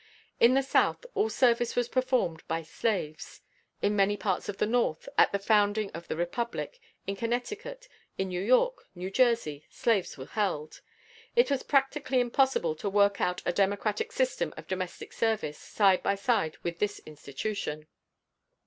[0.39, 3.41] In the South all service was performed by slaves.
[3.83, 8.29] In many parts of the North, at the founding of the republic, in Connecticut, in
[8.29, 10.81] New York, New Jersey, slaves were held.
[11.35, 16.15] It was practically impossible to work out a democratic system of domestic service side by
[16.15, 17.85] side with this institution.